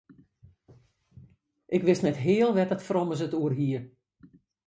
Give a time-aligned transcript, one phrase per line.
[1.75, 3.79] Ik wist net heal wêr't it frommes it oer hie.